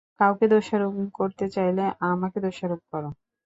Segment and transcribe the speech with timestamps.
[0.19, 3.09] কাউকে দোষারোপ করতে চাইলে আমাকে দোষারোপ করো।